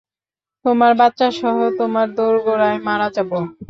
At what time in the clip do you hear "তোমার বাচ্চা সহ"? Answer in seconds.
0.65-1.57